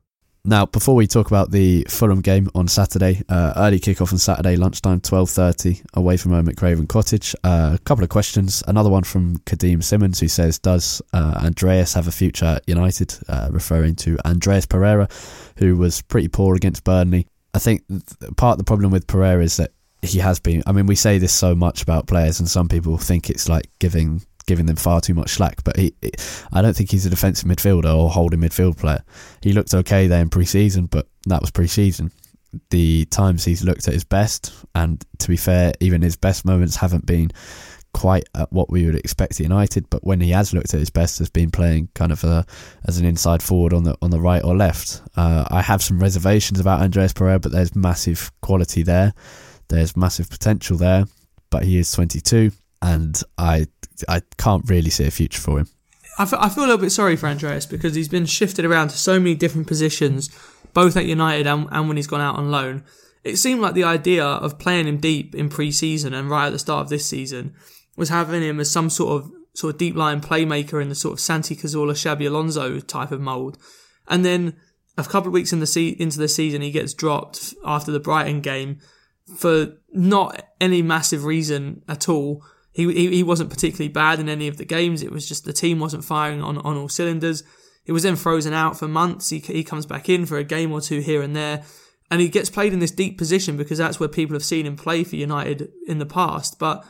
[0.45, 4.57] Now, before we talk about the Fulham game on Saturday, uh, early kickoff on Saturday
[4.57, 7.35] lunchtime, twelve thirty, away from home at Craven Cottage.
[7.45, 8.63] Uh, a couple of questions.
[8.67, 13.15] Another one from Kadeem Simmons, who says, "Does uh, Andreas have a future at United?"
[13.29, 15.09] Uh, referring to Andreas Pereira,
[15.57, 17.27] who was pretty poor against Burnley.
[17.53, 17.83] I think
[18.37, 19.73] part of the problem with Pereira is that
[20.03, 20.63] he has been.
[20.67, 23.69] I mean, we say this so much about players, and some people think it's like
[23.81, 25.63] giving giving them far too much slack.
[25.63, 25.95] But he,
[26.53, 29.05] I don't think he's a defensive midfielder or holding midfield player.
[29.43, 32.11] He looked okay there in pre-season, but that was pre-season.
[32.71, 36.77] The times he's looked at his best, and to be fair, even his best moments
[36.77, 37.31] haven't been
[37.93, 40.91] quite at what we would expect at United, but when he has looked at his
[40.91, 42.47] best, has been playing kind of a,
[42.87, 45.03] as an inside forward on the on the right or left.
[45.15, 49.13] Uh, I have some reservations about Andreas Pereira, but there's massive quality there.
[49.69, 51.05] There's massive potential there,
[51.51, 53.67] but he is 22, and I
[54.09, 55.69] I can't really see a future for him.
[56.19, 59.21] I feel, a little bit sorry for Andreas because he's been shifted around to so
[59.21, 60.31] many different positions,
[60.75, 62.83] both at United and, and when he's gone out on loan.
[63.23, 66.59] It seemed like the idea of playing him deep in pre-season and right at the
[66.59, 67.55] start of this season
[67.97, 71.15] was having him as some sort of sort of deep line playmaker in the sort
[71.15, 73.59] of Santi Cazorla, Xabi Alonso type of mould.
[74.07, 74.57] And then
[74.97, 78.01] a couple of weeks in the se- into the season, he gets dropped after the
[78.01, 78.81] Brighton game
[79.37, 82.45] for not any massive reason at all.
[82.73, 85.03] He, he, he wasn't particularly bad in any of the games.
[85.03, 87.43] It was just the team wasn't firing on, on all cylinders.
[87.85, 89.31] He was then frozen out for months.
[89.31, 91.65] He, he comes back in for a game or two here and there.
[92.11, 94.77] And he gets played in this deep position because that's where people have seen him
[94.77, 96.59] play for United in the past.
[96.59, 96.85] But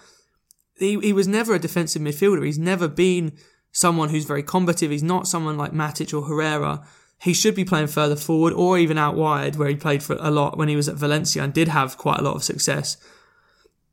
[0.79, 2.45] he, he was never a defensive midfielder.
[2.45, 3.33] He's never been
[3.73, 4.91] someone who's very combative.
[4.91, 6.87] He's not someone like Matic or Herrera.
[7.21, 10.31] He should be playing further forward or even out wide, where he played for a
[10.31, 12.97] lot when he was at Valencia and did have quite a lot of success.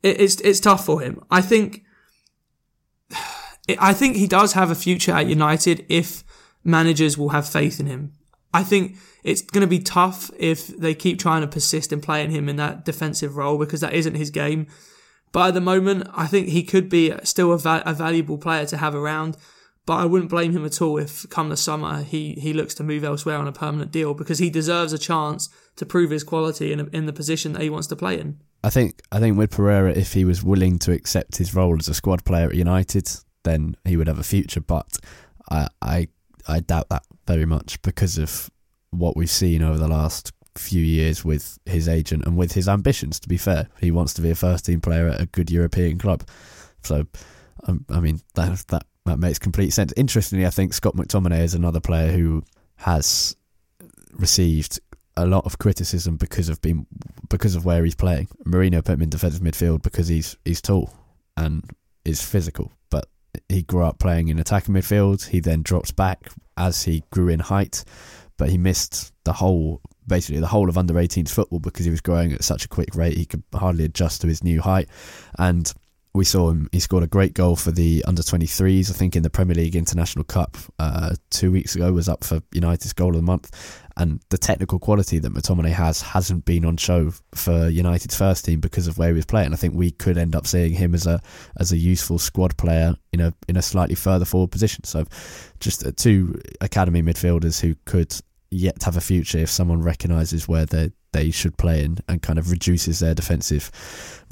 [0.03, 1.23] It, it's it's tough for him.
[1.29, 1.83] I think.
[3.79, 6.23] I think he does have a future at United if
[6.63, 8.13] managers will have faith in him.
[8.53, 12.31] I think it's going to be tough if they keep trying to persist in playing
[12.31, 14.67] him in that defensive role because that isn't his game.
[15.31, 18.65] But at the moment, I think he could be still a, va- a valuable player
[18.67, 19.35] to have around.
[19.85, 22.83] But I wouldn't blame him at all if, come the summer, he, he looks to
[22.83, 26.71] move elsewhere on a permanent deal because he deserves a chance to prove his quality
[26.71, 28.39] in, in the position that he wants to play in.
[28.65, 31.87] I think I think with Pereira, if he was willing to accept his role as
[31.87, 33.07] a squad player at United,
[33.43, 34.59] then he would have a future.
[34.59, 34.97] But
[35.51, 36.07] I I,
[36.47, 38.49] I doubt that very much because of
[38.89, 43.19] what we've seen over the last few years with his agent and with his ambitions.
[43.19, 45.99] To be fair, he wants to be a first team player at a good European
[45.99, 46.27] club.
[46.81, 47.05] So,
[47.67, 49.93] um, I mean that that that makes complete sense.
[49.95, 52.41] Interestingly, I think Scott McTominay is another player who
[52.77, 53.35] has
[54.13, 54.79] received
[55.17, 56.85] a lot of criticism because of being
[57.29, 58.27] because of where he's playing.
[58.45, 60.93] Mourinho put him in defensive midfield because he's he's tall
[61.37, 61.63] and
[62.03, 63.07] is physical, but
[63.49, 65.27] he grew up playing in attacking midfield.
[65.27, 67.83] He then dropped back as he grew in height,
[68.37, 72.01] but he missed the whole basically the whole of under 18s football because he was
[72.01, 74.87] growing at such a quick rate he could hardly adjust to his new height
[75.39, 75.73] and
[76.13, 79.23] we saw him he scored a great goal for the under 23s i think in
[79.23, 83.15] the premier league international cup uh, two weeks ago was up for united's goal of
[83.15, 88.15] the month and the technical quality that McTominay has hasn't been on show for United's
[88.15, 89.53] first team because of where he was playing.
[89.53, 91.21] I think we could end up seeing him as a
[91.57, 94.83] as a useful squad player in a in a slightly further forward position.
[94.83, 95.05] So,
[95.59, 98.13] just two academy midfielders who could
[98.51, 102.37] yet have a future if someone recognises where they they should play in and kind
[102.37, 103.71] of reduces their defensive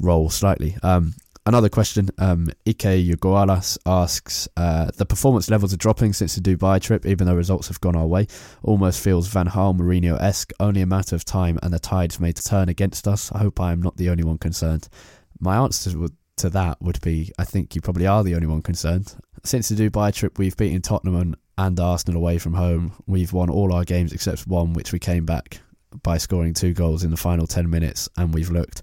[0.00, 0.76] role slightly.
[0.82, 1.14] Um,
[1.46, 6.80] another question, um, Ike Yugoalas asks, uh, the performance levels are dropping since the Dubai
[6.80, 8.26] trip, even though results have gone our way.
[8.62, 12.68] Almost feels Van Gaal Mourinho-esque, only a matter of time and the tides may turn
[12.68, 13.30] against us.
[13.32, 14.88] I hope I am not the only one concerned.
[15.40, 15.90] My answer
[16.36, 19.14] to that would be, I think you probably are the only one concerned.
[19.44, 22.92] Since the Dubai trip, we've beaten Tottenham and Arsenal away from home.
[23.06, 25.60] We've won all our games except one, which we came back
[26.02, 28.82] by scoring two goals in the final 10 minutes, and we've looked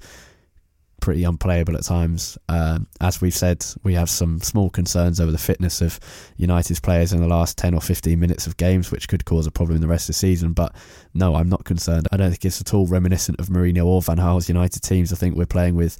[1.01, 2.37] pretty unplayable at times.
[2.47, 5.99] Um, as we've said, we have some small concerns over the fitness of
[6.37, 9.51] United's players in the last 10 or 15 minutes of games, which could cause a
[9.51, 10.53] problem in the rest of the season.
[10.53, 10.73] But
[11.13, 12.07] no, I'm not concerned.
[12.11, 15.11] I don't think it's at all reminiscent of Mourinho or Van Gaal's United teams.
[15.11, 15.97] I think we're playing with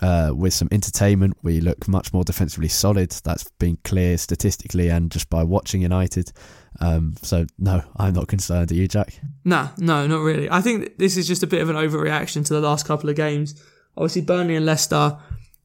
[0.00, 1.36] uh, with some entertainment.
[1.42, 3.10] We look much more defensively solid.
[3.24, 6.32] That's been clear statistically and just by watching United.
[6.80, 8.70] Um, so no, I'm not concerned.
[8.70, 9.18] Are you, Jack?
[9.44, 10.50] Nah, no, not really.
[10.50, 13.16] I think this is just a bit of an overreaction to the last couple of
[13.16, 13.60] games.
[13.98, 15.18] Obviously, Burnley and Leicester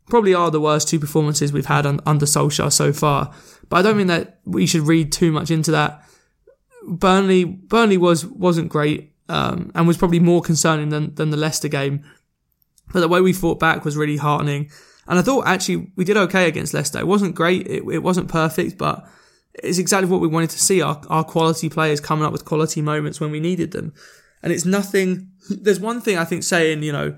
[0.10, 3.34] probably are the worst two performances we've had un- under Solskjaer so far.
[3.70, 6.04] But I don't mean that we should read too much into that.
[6.88, 11.70] Burnley, Burnley was wasn't great um, and was probably more concerning than than the Leicester
[11.70, 12.04] game.
[12.92, 14.70] But the way we fought back was really heartening.
[15.08, 17.00] And I thought actually we did okay against Leicester.
[17.00, 19.08] It wasn't great, it, it wasn't perfect, but
[19.56, 22.82] it's exactly what we wanted to see our, our quality players coming up with quality
[22.82, 23.94] moments when we needed them.
[24.42, 27.18] And it's nothing, there's one thing I think saying, you know,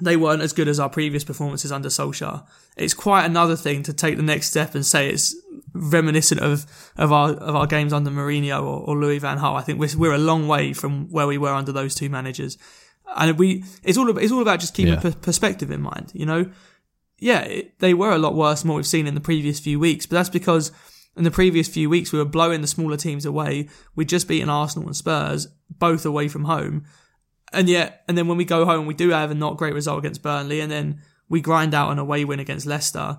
[0.00, 2.46] they weren't as good as our previous performances under Solskjaer.
[2.76, 5.36] It's quite another thing to take the next step and say it's
[5.72, 9.56] reminiscent of, of our of our games under Mourinho or, or Louis Van Gaal.
[9.56, 12.58] I think we're, we're a long way from where we were under those two managers
[13.16, 15.12] and we it's all about, it's all about just keeping yeah.
[15.20, 16.12] perspective in mind.
[16.14, 16.50] You know,
[17.18, 19.78] yeah, it, they were a lot worse than what we've seen in the previous few
[19.78, 20.72] weeks, but that's because
[21.16, 23.68] in the previous few weeks we were blowing the smaller teams away.
[23.94, 26.84] We'd just beaten Arsenal and Spurs, both away from home,
[27.52, 29.98] and yet, and then when we go home, we do have a not great result
[29.98, 33.18] against Burnley, and then we grind out an away win against Leicester.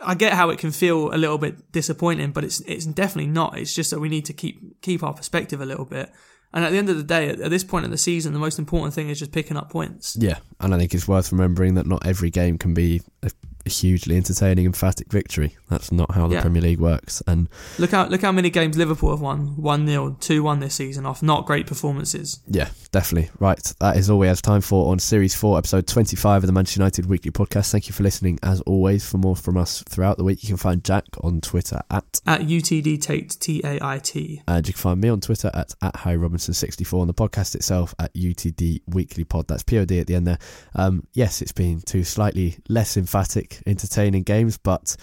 [0.00, 3.58] I get how it can feel a little bit disappointing, but it's it's definitely not.
[3.58, 6.10] It's just that we need to keep keep our perspective a little bit.
[6.52, 8.58] And at the end of the day, at, this point in the season, the most
[8.58, 10.16] important thing is just picking up points.
[10.18, 13.30] Yeah, and I think it's worth remembering that not every game can be a
[13.70, 15.56] hugely entertaining, emphatic victory.
[15.68, 16.42] That's not how the Yeah.
[16.42, 17.22] Premier League works.
[17.26, 17.48] And
[17.78, 21.06] Look how look how many games Liverpool have won one 0 two one this season
[21.06, 22.40] off not great performances.
[22.48, 23.30] yeah, definitely.
[23.38, 23.60] Right.
[23.80, 26.80] That is all we have time for on Series 4, Episode 25 of the Manchester
[26.80, 27.70] United Weekly Podcast.
[27.70, 29.08] Thank you for listening, as always.
[29.08, 32.42] For more from us throughout the week, you can find Jack on Twitter at, At
[32.42, 34.42] UTD Tait T A I T.
[34.48, 37.94] and you can find me on Twitter at, at Harry Robinson64, and the podcast itself
[37.98, 39.46] at UTD Weekly Pod.
[39.48, 40.38] That's POD at the end there.
[40.74, 44.96] Um, yes, it's been two slightly less emphatic, entertaining games, but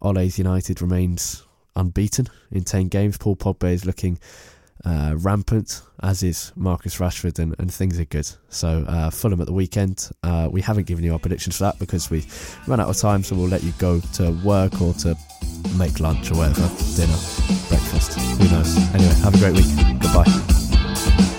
[0.00, 1.44] Ole's United remains
[1.76, 3.18] unbeaten in 10 games.
[3.18, 4.18] Paul Pogba is looking
[4.84, 8.28] uh, rampant, as is Marcus Rashford, and, and things are good.
[8.48, 10.10] So, uh, Fulham at the weekend.
[10.22, 12.26] Uh, we haven't given you our predictions for that because we
[12.66, 15.16] ran out of time, so we'll let you go to work or to
[15.76, 17.16] make lunch or whatever, dinner,
[17.68, 18.76] breakfast, who knows.
[18.94, 20.00] Anyway, have a great week.
[20.00, 21.38] Goodbye.